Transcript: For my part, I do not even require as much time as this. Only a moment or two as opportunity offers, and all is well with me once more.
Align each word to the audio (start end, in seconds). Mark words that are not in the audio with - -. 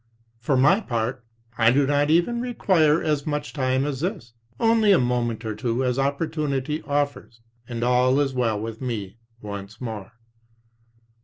For 0.39 0.57
my 0.57 0.79
part, 0.79 1.23
I 1.59 1.69
do 1.71 1.85
not 1.85 2.09
even 2.09 2.41
require 2.41 3.03
as 3.03 3.27
much 3.27 3.53
time 3.53 3.85
as 3.85 3.99
this. 3.99 4.33
Only 4.59 4.91
a 4.91 4.97
moment 4.97 5.45
or 5.45 5.53
two 5.53 5.83
as 5.83 5.99
opportunity 5.99 6.81
offers, 6.87 7.39
and 7.69 7.83
all 7.83 8.19
is 8.19 8.33
well 8.33 8.59
with 8.59 8.81
me 8.81 9.17
once 9.43 9.79
more. 9.79 10.13